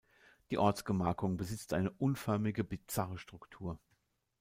Die 0.49 0.57
Ortsgemarkung 0.57 1.37
besitzt 1.37 1.73
eine 1.73 1.91
unförmige, 1.91 2.63
bizarre 2.63 3.19
Struktur. 3.19 3.77